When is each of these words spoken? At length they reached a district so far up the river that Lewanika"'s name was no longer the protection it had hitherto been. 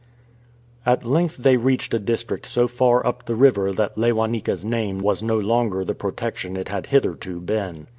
At 0.83 1.05
length 1.05 1.37
they 1.37 1.57
reached 1.57 1.93
a 1.93 1.99
district 1.99 2.47
so 2.47 2.67
far 2.67 3.05
up 3.05 3.27
the 3.27 3.35
river 3.35 3.71
that 3.71 3.97
Lewanika"'s 3.99 4.65
name 4.65 4.97
was 4.97 5.21
no 5.21 5.37
longer 5.37 5.85
the 5.85 5.93
protection 5.93 6.57
it 6.57 6.69
had 6.69 6.87
hitherto 6.87 7.39
been. 7.39 7.85